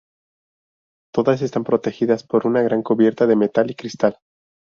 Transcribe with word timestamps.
Todas 1.13 1.43
están 1.43 1.63
protegidas 1.63 2.23
por 2.23 2.47
una 2.47 2.63
gran 2.63 2.81
cubierta 2.81 3.27
de 3.27 3.35
metal 3.35 3.69
y 3.69 3.75
cristal. 3.75 4.17